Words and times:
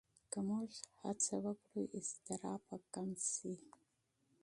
که 0.31 0.39
موږ 0.49 0.69
هڅه 1.01 1.35
وکړو، 1.45 1.81
اضطراب 1.97 2.61
به 2.67 2.77
کم 2.93 3.09
شي. 3.31 3.53